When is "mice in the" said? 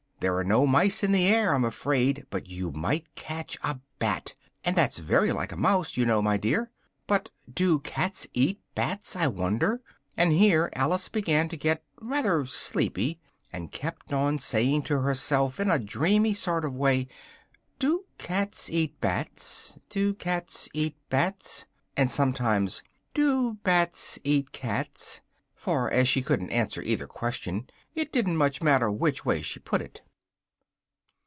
0.67-1.25